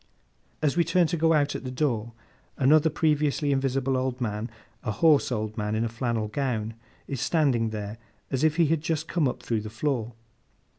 As 0.63 0.75
we 0.75 0.83
turn 0.83 1.05
to 1.05 1.15
go 1.15 1.33
out 1.33 1.53
at 1.53 1.63
the 1.63 1.69
door, 1.69 2.13
another 2.57 2.89
previously 2.89 3.51
invisible 3.51 3.95
old 3.95 4.19
man, 4.19 4.49
a 4.83 4.89
hoarse 4.91 5.31
old 5.31 5.55
man 5.59 5.75
in 5.75 5.85
a 5.85 5.89
flannel 5.89 6.27
gown, 6.27 6.73
is 7.07 7.21
standing 7.21 7.69
there, 7.69 7.99
as 8.31 8.43
if 8.43 8.55
he 8.55 8.65
had 8.65 8.81
just 8.81 9.07
come 9.07 9.27
up 9.27 9.43
through 9.43 9.61
the 9.61 9.69
floor. 9.69 10.13